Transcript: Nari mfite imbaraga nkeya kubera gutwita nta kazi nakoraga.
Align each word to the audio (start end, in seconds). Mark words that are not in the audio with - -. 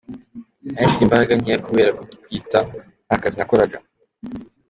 Nari 0.71 0.85
mfite 0.87 1.03
imbaraga 1.03 1.33
nkeya 1.41 1.65
kubera 1.67 1.95
gutwita 1.99 2.59
nta 3.05 3.15
kazi 3.21 3.35
nakoraga. 3.37 3.77